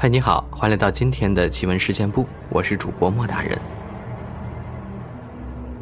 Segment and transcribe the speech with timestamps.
[0.00, 3.58] 嗨，你好，欢迎来到今天的奇闻事件部，我是主播莫大人。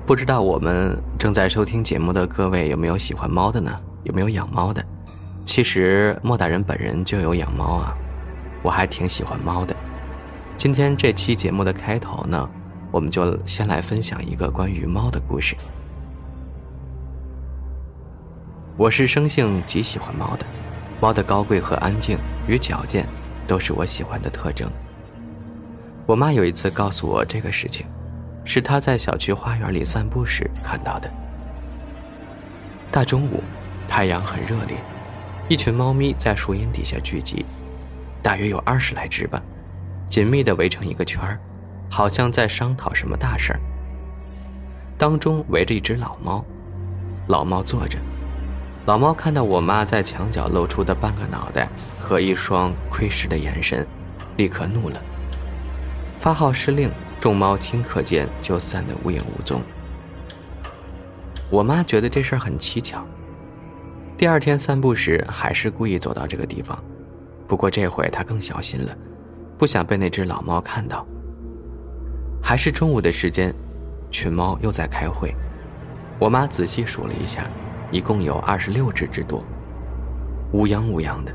[0.07, 3.79] 不知道我们正在收听节目的各位有没有喜欢猫的呢？
[4.05, 4.83] 有没有养猫的？
[5.45, 7.95] 其实莫大人本人就有养猫啊，
[8.63, 9.77] 我还挺喜欢猫的。
[10.57, 12.49] 今天这期节目的开头呢，
[12.91, 15.55] 我们就先来分享一个关于猫的故事。
[18.79, 20.47] 我是生性极喜欢猫的，
[21.03, 22.17] 猫的高贵和安静
[22.49, 23.05] 与矫健。
[23.47, 24.71] 都是我喜欢的特征。
[26.07, 27.87] 我妈有一次告诉我这个事情，
[28.45, 31.11] 是她在小区花园里散步时看到的。
[32.93, 33.43] 大中午，
[33.89, 34.77] 太阳很热烈，
[35.49, 37.45] 一群猫咪在树荫底下聚集，
[38.23, 39.43] 大约有二十来只吧，
[40.09, 41.39] 紧密地围成一个圈儿，
[41.91, 43.61] 好像在商讨什么大事儿。
[44.97, 46.45] 当中围着一只老猫，
[47.27, 47.99] 老猫坐着。
[48.87, 51.69] 老猫看到我妈在墙角露出的半个脑袋
[52.01, 53.85] 和一双窥视的眼神，
[54.37, 55.03] 立刻怒了，
[56.21, 56.89] 发号施令，
[57.21, 59.61] 众猫顷刻间就散得无影无踪。
[61.51, 63.05] 我妈觉得这事儿很蹊跷，
[64.17, 66.81] 第二天散步时还是故意走到这个地方，
[67.49, 68.97] 不过这回她更小心了，
[69.59, 71.05] 不想被那只老猫看到。
[72.41, 73.53] 还是中午的时间，
[74.13, 75.35] 群猫又在开会，
[76.21, 77.45] 我妈仔细数了一下。
[77.91, 79.43] 一共有二十六只之多，
[80.53, 81.33] 乌泱乌泱的，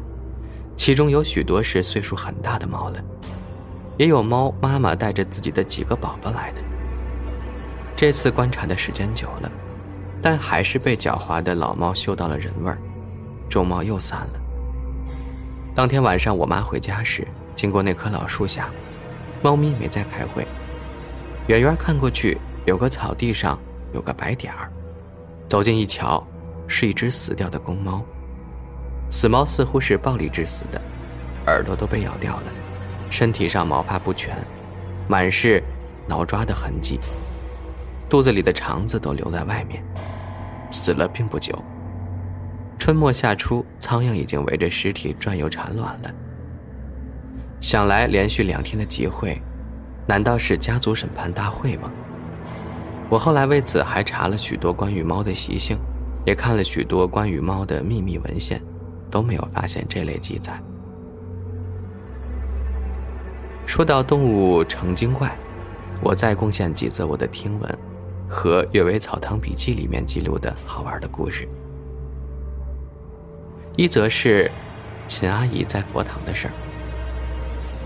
[0.76, 3.00] 其中有许多是岁数很大的猫了，
[3.98, 6.62] 也有猫妈妈带着自己的几个宝宝来的。
[7.96, 9.52] 这次观察的时间久了，
[10.22, 12.78] 但还是被狡猾的老猫嗅到了人味儿，
[13.50, 14.40] 众猫又散了。
[15.74, 18.70] 当天晚上，我妈回家时，经过那棵老树下，
[19.42, 20.46] 猫咪没在开会，
[21.48, 23.58] 远远看过去，有个草地上
[23.94, 24.70] 有个白点儿，
[25.48, 26.26] 走近一瞧。
[26.72, 28.02] 是一只死掉的公猫，
[29.10, 30.82] 死猫似乎是暴力致死的，
[31.46, 32.44] 耳朵都被咬掉了，
[33.10, 34.36] 身体上毛发不全，
[35.08, 35.62] 满是
[36.08, 36.98] 挠抓的痕迹，
[38.10, 39.84] 肚子里的肠子都留在外面，
[40.72, 41.62] 死了并不久。
[42.80, 46.12] 春末夏初，苍蝇已经围着尸体转悠产卵了。
[47.60, 49.40] 想来连续两天的集会，
[50.08, 51.92] 难道是家族审判大会吗？
[53.10, 55.78] 我后来为此还查了许多关于猫的习性。
[56.26, 58.62] 也看了许多关于猫的秘密文献，
[59.09, 60.62] 都没有发现这类记载。
[63.66, 65.34] 说到动物成精怪，
[66.02, 67.80] 我再贡献几则我的听闻
[68.28, 71.48] 和《阅微草堂笔记》里面记录的好玩的故事。
[73.78, 74.52] 一则是
[75.08, 76.54] 秦阿姨在佛堂的事儿。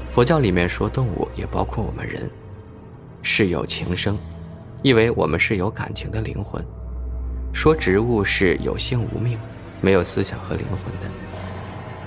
[0.09, 2.27] 佛教里面说动物也包括我们人，
[3.21, 4.17] 是有情生，
[4.81, 6.63] 意为我们是有感情的灵魂。
[7.65, 9.39] 说植物是有性无命，
[9.81, 11.09] 没有思想和灵魂的，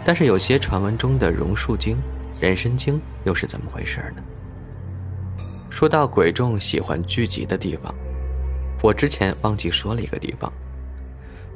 [0.05, 1.99] 但是有些传闻中的榕树精、
[2.41, 4.23] 人参精又是怎么回事呢？
[5.69, 7.93] 说到鬼众喜欢聚集的地方，
[8.81, 10.49] 我之前忘记说了一个地方，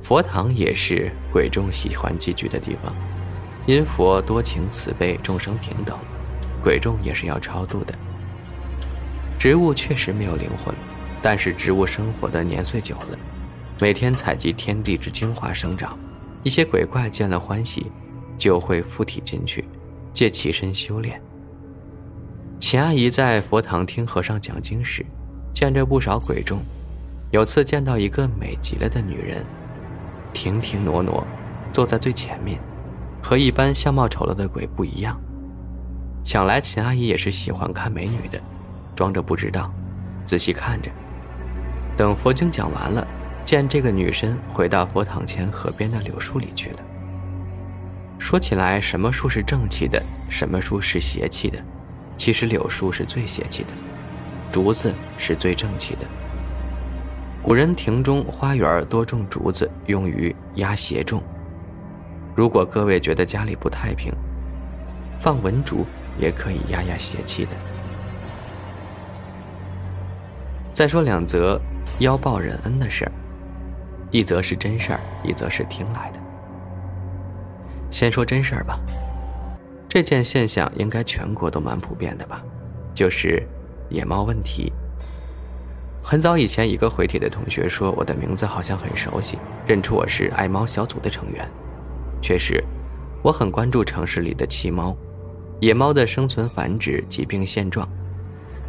[0.00, 2.92] 佛堂也是鬼众喜欢聚集的地方，
[3.66, 5.96] 因佛多情慈悲，众生平等，
[6.60, 7.94] 鬼众也是要超度的。
[9.38, 10.74] 植物确实没有灵魂，
[11.22, 13.18] 但是植物生活的年岁久了。
[13.80, 15.98] 每天采集天地之精华生长，
[16.42, 17.90] 一些鬼怪见了欢喜，
[18.38, 19.64] 就会附体进去，
[20.14, 21.20] 借其身修炼。
[22.60, 25.04] 秦阿姨在佛堂听和尚讲经时，
[25.52, 26.60] 见着不少鬼众，
[27.32, 29.44] 有次见到一个美极了的女人，
[30.32, 31.26] 亭亭挪挪，
[31.72, 32.60] 坐在最前面，
[33.20, 35.20] 和一般相貌丑陋的鬼不一样。
[36.22, 38.40] 想来秦阿姨也是喜欢看美女的，
[38.94, 39.72] 装着不知道，
[40.24, 40.88] 仔细看着。
[41.96, 43.04] 等佛经讲完了。
[43.44, 46.78] 见这个女生回到佛堂前河边的柳树里去了。
[48.18, 51.58] 说起来，什么树是正气的，什么树是邪气的？
[52.16, 53.68] 其实柳树是最邪气的，
[54.52, 56.06] 竹子是最正气的。
[57.42, 61.20] 古人庭中花园多种竹子，用于压邪众。
[62.36, 64.12] 如果各位觉得家里不太平，
[65.18, 65.84] 放文竹
[66.18, 67.50] 也可以压压邪气的。
[70.72, 71.60] 再说两则
[71.98, 73.12] 妖报人恩的事儿。
[74.12, 76.20] 一则是真事儿，一则是听来的。
[77.90, 78.78] 先说真事儿吧，
[79.88, 82.42] 这件现象应该全国都蛮普遍的吧，
[82.92, 83.42] 就是
[83.88, 84.70] 野猫问题。
[86.02, 91.48] 很早以前，一个回帖的同学说我的名字好像很熟悉，认出我是爱猫小组的成员。
[92.20, 92.62] 确实，
[93.22, 94.94] 我很关注城市里的弃猫、
[95.60, 97.88] 野猫的生存繁殖、疾病现状。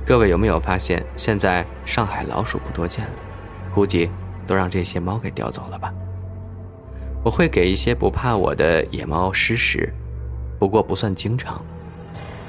[0.06, 3.12] 各位有没有发现，现在上海老鼠不多见了？
[3.76, 4.10] 估计。
[4.46, 5.94] 都让这些猫给叼走了吧。
[7.24, 9.94] 我会给一些不怕我的野猫施食，
[10.60, 11.62] 不过不算经常。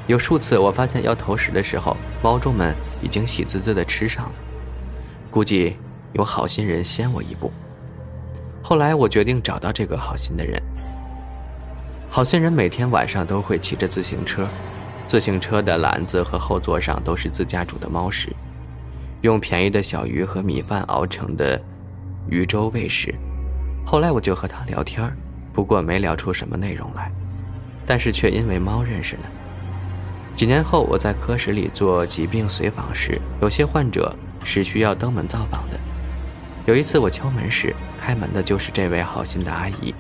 [0.07, 4.33] 有数次我发现要投食的时候，猫众们已经喜滋滋的吃上了，
[5.31, 5.77] 估计
[6.13, 7.51] 有好心人先我一步。
[8.63, 10.63] 后来我决定找到这个好心的人。
[12.11, 14.47] 好心人每天晚上都会骑着自行车，
[15.07, 18.31] 自行车的篮子和后座上都是自家煮的猫食，
[19.23, 21.61] 用便宜的小鱼和米饭熬成的
[22.29, 23.15] 鱼粥喂食。
[23.87, 25.15] 后来我就和他聊天，
[25.53, 27.13] 不过没聊出什么内容来，
[27.85, 29.23] 但是却因为猫认识了。
[30.35, 34.13] 几年后，我在科室里做疾病随访时，有些患者
[34.43, 35.79] 是需要登门造访的。
[36.67, 39.95] 有一次我敲门时，开门的就是这位好心的阿姨。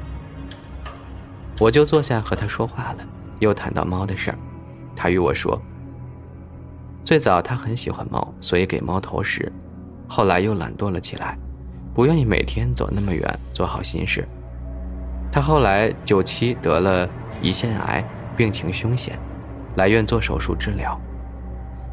[1.60, 3.06] 我就坐下和她说话了，
[3.38, 4.38] 又谈到猫的事儿。
[4.96, 5.60] 她与我说，
[7.04, 9.52] 最早她很喜欢猫，所以给猫投食，
[10.08, 11.38] 后来又懒惰了起来，
[11.94, 14.26] 不愿意每天走那么远做好心事。
[15.30, 17.08] 他后来九七得了
[17.42, 18.04] 胰腺癌，
[18.36, 19.18] 病情凶险。
[19.76, 20.96] 来院做手术治疗，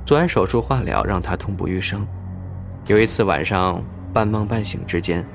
[0.05, 2.05] 做完手术化疗让他痛不欲生。
[2.85, 3.81] 有一次晚上
[4.13, 5.25] 半梦半醒之间，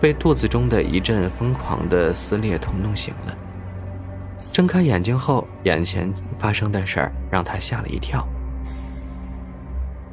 [0.00, 3.36] 被肚子中的一阵疯狂的撕裂痛弄醒了。
[4.52, 8.26] 睁开眼睛后，眼前发生的事儿让他吓了一跳。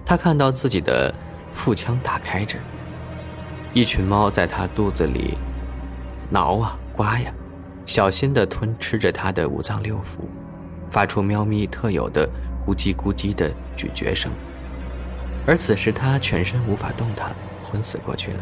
[0.05, 1.15] 他看到自己的
[1.53, 2.57] 腹腔打开着，
[3.73, 5.35] 一群猫在它肚子里
[6.29, 7.33] 挠啊刮呀，
[7.87, 10.23] 小心地吞吃着它的五脏六腑。
[10.91, 12.29] 发出喵咪特有的
[12.67, 14.31] 咕叽咕叽的咀嚼声，
[15.47, 17.31] 而此时它全身无法动弹，
[17.63, 18.37] 昏死过去了。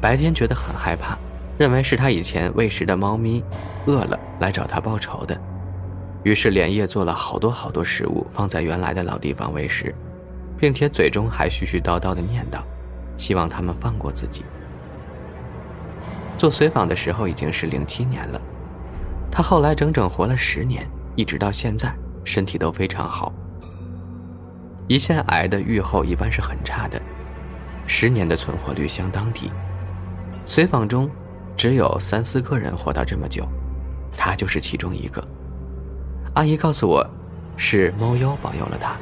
[0.00, 1.18] 白天觉得很害怕，
[1.58, 3.44] 认为是他以前喂食的猫咪
[3.84, 5.38] 饿了来找他报仇的，
[6.22, 9.94] 于是连夜做了好多好多食物放在原来的老地方喂食，
[10.56, 12.62] 并且嘴中还絮絮叨叨的念叨，
[13.16, 14.44] 希望他们放过自己。
[16.36, 18.40] 做随访的时候已经是零七年了。
[19.30, 21.94] 他后来整整活了十年，一直到现在，
[22.24, 23.32] 身体都非常好。
[24.88, 27.00] 胰腺癌的预后一般是很差的，
[27.86, 29.50] 十年的存活率相当低。
[30.44, 31.10] 随访中，
[31.56, 33.48] 只有三四个人活到这么久，
[34.16, 35.24] 他就是其中一个。
[36.34, 37.08] 阿姨告诉我，
[37.56, 38.94] 是猫妖保佑了他。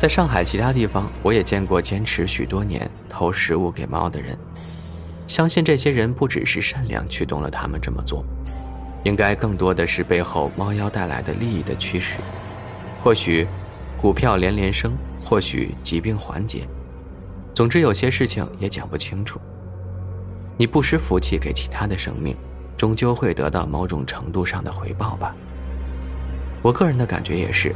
[0.00, 4.34] 在上海其他地方，我也见过坚持许多年投食物给猫的人，
[5.28, 8.24] 相信这些人不只是善良驱动了他们这么做。
[9.04, 12.22] 应该更多的是背后猫妖带来的利益的驱使，
[13.02, 13.46] 或许
[14.00, 16.66] 股票连连升，或许疾病缓解，
[17.52, 19.38] 总之有些事情也讲不清楚。
[20.56, 22.34] 你不施福气给其他的生命，
[22.74, 25.36] 终究会得到某种程度上的回报吧。
[26.62, 27.74] 我个人的感觉也是，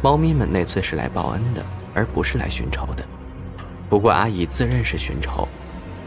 [0.00, 1.62] 猫咪们那次是来报恩的，
[1.92, 3.04] 而不是来寻仇的。
[3.88, 5.48] 不过阿姨自认是寻仇，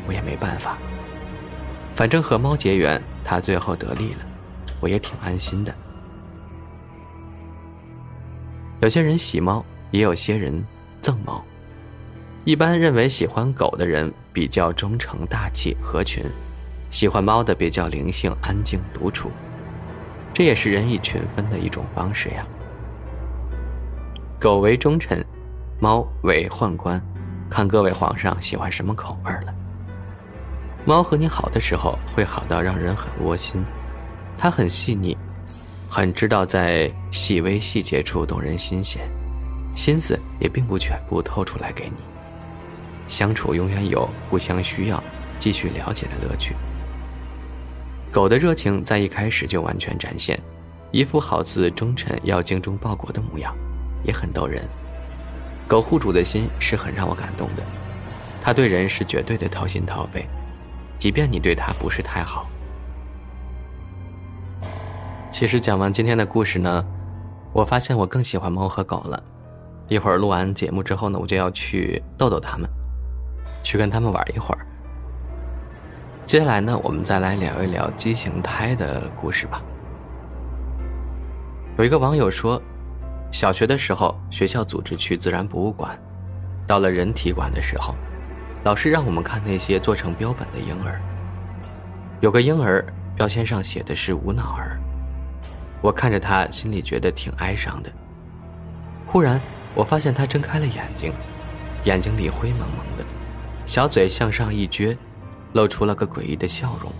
[0.08, 0.78] 我也没办法。
[1.94, 4.20] 反正和猫结缘，她最后得利了。
[4.80, 5.74] 我也挺安心的。
[8.80, 10.66] 有些人喜猫，也有些人
[11.02, 11.44] 憎猫。
[12.46, 16.24] 一般认为喜欢狗的人比较忠诚、大气、合群；
[16.90, 19.30] 喜欢猫的比较灵性、安静、独处。
[20.34, 22.48] 这也是人以群分的一种方式呀。
[24.42, 25.24] 狗为忠臣，
[25.80, 27.00] 猫为宦官，
[27.48, 29.54] 看各位皇上喜欢什么口味了。
[30.84, 33.64] 猫和你好的时候，会好到让人很窝心。
[34.40, 35.16] 它很细腻，
[35.88, 39.08] 很知道在细微细节处动人心弦，
[39.76, 41.98] 心思也并不全部透出来给你。
[43.08, 45.04] 相处永远有互相需要、
[45.38, 46.56] 继续了解的乐趣。
[48.12, 50.42] 狗的热情在一开始就完全展现，
[50.90, 53.56] 一副好似忠臣要精忠报国的模样，
[54.04, 54.64] 也很逗人。
[55.68, 57.64] 狗护主的心是很让我感动的，
[58.42, 60.28] 他对人是绝对的掏心掏肺，
[61.00, 62.48] 即便你对他不是太好。
[65.32, 66.86] 其实讲完今天的故事呢，
[67.54, 69.24] 我发现我更喜欢猫和狗了。
[69.88, 72.70] 一会儿录完节目之后呢，我就要去逗逗它们，
[73.64, 74.66] 去跟它们玩一会儿。
[76.26, 79.62] 接下来呢，我们再来聊一聊畸形胎的故事吧。
[81.78, 82.62] 有一个网友说，
[83.32, 85.98] 小学的时候学校组织去自然博物馆，
[86.68, 87.96] 到了人体馆的时候，
[88.64, 91.02] 老师让我们看那些做成标本的婴儿。
[92.20, 92.86] 有个婴儿
[93.16, 94.78] 标签上写的是无脑儿。
[95.82, 97.90] 我看着他，心里觉得挺哀伤的。
[99.08, 99.40] 忽然，
[99.74, 101.12] 我发现他睁开了眼睛，
[101.86, 103.04] 眼睛里灰蒙蒙的，
[103.66, 104.96] 小嘴向上一撅，
[105.54, 106.92] 露出了个诡异的笑容。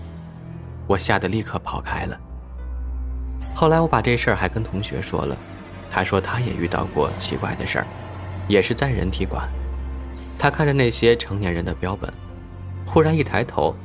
[0.86, 2.18] 我吓得立刻跑开了。
[3.54, 5.36] 后来我把这事儿还跟同学说了，
[5.94, 7.86] 他说他也遇到过奇怪的事儿，
[8.48, 9.46] 也是在人体馆。
[10.38, 12.10] 他看着那些成年人的标本，
[12.86, 13.76] 忽然一抬头，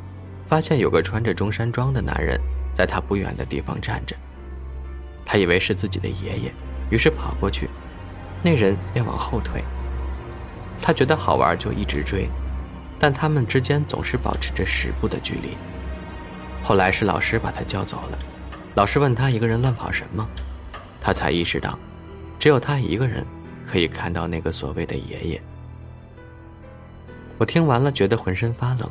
[0.42, 2.40] 发现有个穿着中山装的男人
[2.74, 4.16] 在他不远的地方站着。
[5.26, 6.52] 他以为是自己的爷爷，
[6.90, 7.70] 于是跑过去，
[8.42, 9.62] 那人便往后退。
[10.82, 12.30] 他觉得好玩，就一直追，
[12.98, 15.58] 但他们之间总是保持着十步的距离。
[16.64, 18.18] 后来是老师把他叫走了，
[18.76, 20.26] 老师问他一个人乱跑什么，
[21.02, 21.78] 他才意识到，
[22.40, 23.26] 只有他一个人
[23.66, 25.42] 可以看到那个所谓的爷爷。
[27.38, 28.90] 我听完了，觉得浑身发冷。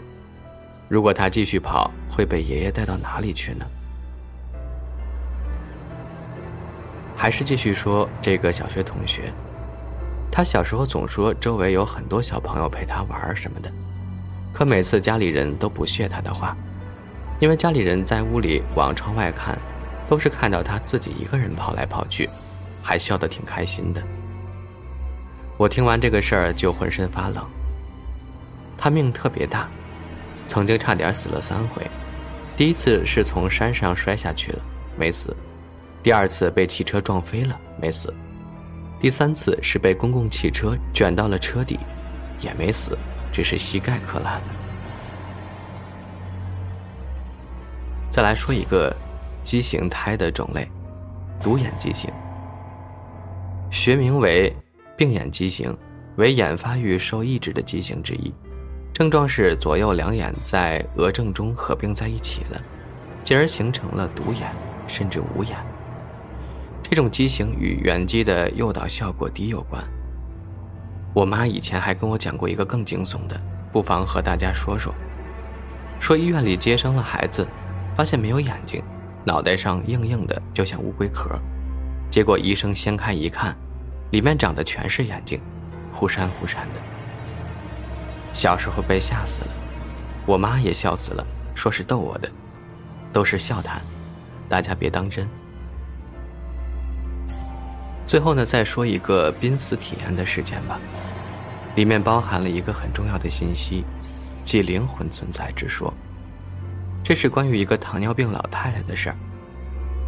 [0.88, 3.66] 如果他继续跑，会被爷爷带到哪里去呢？
[7.16, 9.32] 还是继续说这个小学同学，
[10.30, 13.72] 他小时候总说周围有很多小朋友陪他玩什么的，
[14.52, 16.56] 可每次家里人都不屑他的话，
[17.40, 19.58] 因为家里人在屋里往窗外看，
[20.08, 22.28] 都是看到他自己一个人跑来跑去，
[22.86, 24.00] 还笑得挺开心的。
[25.56, 27.44] 我听完这个事儿就浑身发冷。
[28.78, 29.68] 他命特别大，
[30.46, 31.82] 曾经差点死了三回。
[32.56, 34.62] 第一次是从山上摔下去了，
[34.96, 35.34] 没死；
[36.00, 38.08] 第二次被汽车撞飞了，没死；
[39.00, 41.80] 第三次是被公共汽车卷到了车底，
[42.40, 42.96] 也没死，
[43.32, 44.46] 只是膝盖磕烂了。
[48.12, 48.94] 再来说一个
[49.42, 50.68] 畸形胎的种类——
[51.42, 52.10] 独眼畸形，
[53.70, 54.54] 学名为
[54.96, 55.76] 病眼畸形，
[56.16, 58.32] 为眼发育受抑制的畸形之一。
[58.92, 62.60] 症状是左右两眼在额正中合并在一起了，
[63.22, 64.50] 进而形成了独眼，
[64.86, 65.54] 甚至无眼。
[66.82, 69.82] 这种畸形与远肌的诱导效果低有关。
[71.12, 73.38] 我妈以前还跟我讲过一个更惊悚的，
[73.72, 74.94] 不妨和大家说说。
[75.98, 77.46] 说医院里接生了孩子，
[77.94, 78.82] 发现没有眼睛，
[79.24, 81.36] 脑袋上硬硬的，就像乌龟壳。
[82.10, 83.56] 结果医生掀开一看，
[84.10, 85.40] 里面长的全是眼睛，
[85.92, 86.80] 忽闪忽闪的。
[88.32, 89.50] 小时候被吓死了，
[90.26, 92.30] 我妈也笑死了，说是逗我的，
[93.12, 93.80] 都是笑谈，
[94.48, 95.28] 大家别当真。
[98.06, 100.78] 最后呢，再说一个濒死体验的事件吧，
[101.74, 103.84] 里面包含了一个很重要的信息，
[104.44, 105.92] 即灵魂存在之说。
[107.02, 109.16] 这是关于一个糖尿病老太太的事儿，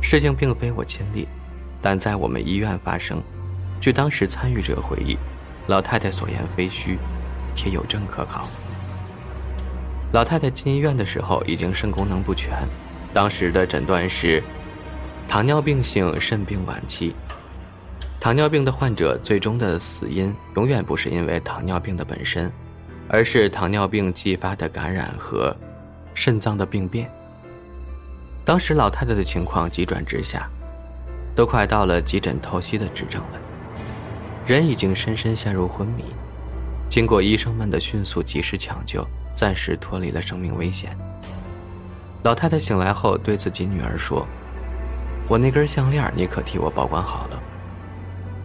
[0.00, 1.26] 事情并非我亲历，
[1.80, 3.22] 但在我们医院发生。
[3.80, 5.16] 据当时参与者回忆，
[5.66, 6.98] 老太太所言非虚。
[7.58, 8.46] 且有证可考。
[10.12, 12.52] 老太太进医院的时候已经肾功能不全，
[13.12, 14.40] 当时的诊断是
[15.28, 17.16] 糖尿病性肾病晚期。
[18.20, 22.48] 糖尿病的患者最终的死因永远不是因为糖尿病的本身，
[23.08, 25.52] 而是糖尿病继发的感染和
[26.14, 27.10] 肾脏的病变。
[28.44, 30.48] 当时老太太的情况急转直下，
[31.38, 33.38] 都快到了急诊透析的指证了，
[34.44, 36.02] 人已经深深陷入昏迷。
[36.88, 40.98] 经过医生们的迅速及时抢救，暂时脱离了生命危险。
[42.24, 44.26] 老太太醒来后对自己女儿说
[45.30, 47.40] ：“我那根项链，你可替我保管好了。”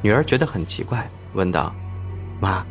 [0.03, 1.73] 女儿觉得很奇怪，问道
[2.39, 2.63] ：“妈，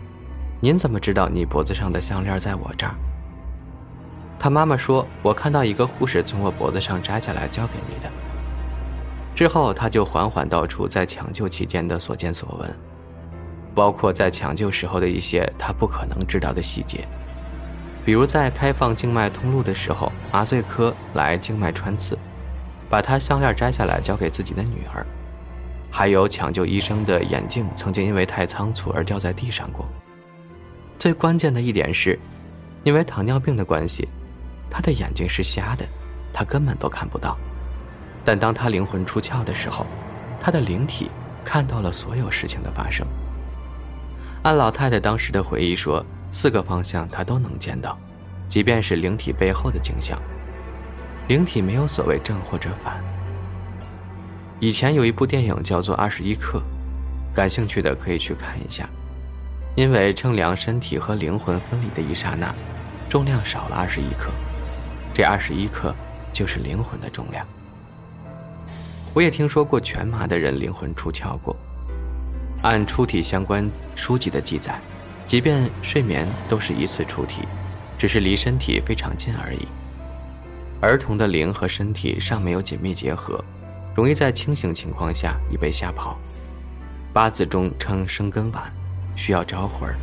[0.61, 2.95] 您怎么知道你脖子上的项链在我这儿？”
[4.39, 8.09] 她妈妈说：“我看到一个护士从我脖子上摘下来交给你的。”
[9.35, 12.71] 之后，他就缓缓道出在抢救期间的所见所闻。
[13.75, 17.09] 包括在抢救时候的一些他不可能知道的细节，
[18.05, 22.19] 比如在开放静脉通路的时候，麻醉科来静脉穿刺，
[22.91, 25.03] 把他项链摘下来交给自己的女儿；
[25.91, 29.87] 还有抢救医生的眼镜曾经因为太仓促而掉在地上过。
[30.99, 32.19] 最关键的一点是，
[32.85, 34.07] 因为糖尿病的关系，
[34.69, 35.87] 他的眼睛是瞎的，
[36.31, 37.39] 他根本都看不到。
[38.25, 39.87] 但当他灵魂出窍的时候，
[40.41, 41.11] 他的灵体
[41.45, 43.07] 看到了所有事情的发生。
[44.43, 47.97] 按老太太当时的回忆说，四个方向她都能见到，
[48.49, 50.19] 即便是灵体背后的景象。
[51.29, 53.03] 灵体没有所谓正或者反。
[54.59, 56.59] 以前有一部电影叫做《二十一克》，
[57.35, 58.89] 感兴趣的可以去看一下。
[59.75, 62.55] 因为称量身体和灵魂分离的一刹那，
[63.09, 64.31] 重量少了二十一克，
[65.15, 65.95] 这二十一克
[66.33, 67.47] 就是灵魂的重量。
[69.15, 71.55] 我也听说过全麻的人灵魂出窍过。
[72.63, 74.81] 按出体相关书籍的记载，
[75.27, 77.43] 即便睡眠都是一次出体，
[77.99, 79.67] 只是离身体非常近而已。
[80.81, 83.43] 儿童的灵和身体尚没有紧密结合，
[83.95, 86.19] 容易在清醒情况下已被吓跑。
[87.13, 88.73] 八字中称生根晚，
[89.15, 89.97] 需要招魂儿。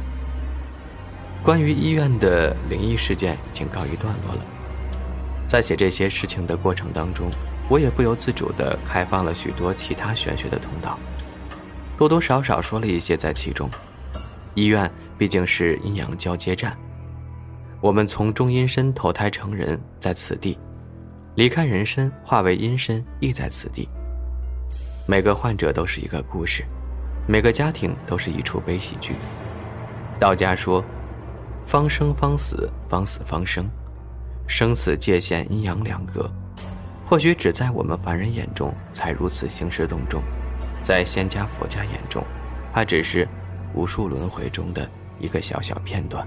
[1.41, 4.41] 关于医院的灵异事件已经告一段落了。
[5.47, 7.31] 在写这些事情的过程当中，
[7.69, 10.97] 我也不由自主地开放了许多其他玄学的通道。
[11.97, 13.69] 多多少少说了一些在其中。
[14.55, 16.75] 医院毕竟是阴阳交接站，
[17.79, 20.57] 我们从中阴身投胎成人在此地，
[21.35, 23.87] 离开人身化为阴身亦在此地。
[25.07, 26.65] 每个患者都是一个故事，
[27.27, 29.13] 每个家庭都是一出悲喜剧。
[30.19, 30.83] 道家说
[31.63, 33.65] ：“方生方死，方死方生，
[34.47, 36.29] 生死界限阴阳两隔。”
[37.09, 40.21] 或许只在我们凡人眼中才如此兴师动众，
[40.83, 42.23] 在仙家佛家眼中，
[42.71, 43.27] 它只是
[43.73, 44.87] 无数轮回中的
[45.19, 46.23] 一个小小片段。